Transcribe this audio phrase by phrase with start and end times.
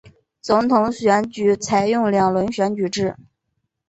[0.41, 3.15] 总统选举采用两轮选举制。